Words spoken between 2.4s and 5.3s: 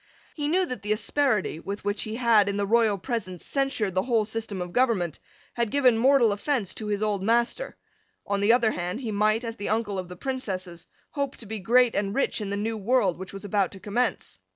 in the royal presence, censured the whole system of government,